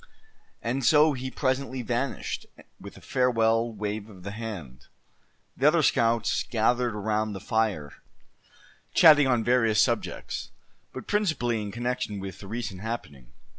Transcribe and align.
And 0.63 0.83
so 0.83 1.13
he 1.13 1.29
presently 1.29 1.83
vanished, 1.83 2.47
with 2.79 2.97
a 2.97 3.01
farewell 3.01 3.71
wave 3.71 4.09
of 4.09 4.23
the 4.23 4.31
hand. 4.31 4.87
The 5.55 5.67
other 5.67 5.83
scouts 5.83 6.41
gathered 6.41 6.95
around 6.95 7.33
the 7.33 7.39
fire, 7.39 8.01
chatting 8.95 9.27
on 9.27 9.43
various 9.43 9.79
subjects, 9.79 10.49
but 10.91 11.05
principally 11.05 11.61
in 11.61 11.71
connection 11.71 12.19
with 12.19 12.39
the 12.39 12.47
recent 12.47 12.81
happening. 12.81 13.31